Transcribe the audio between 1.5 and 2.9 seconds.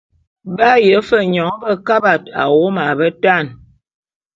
bekabat awom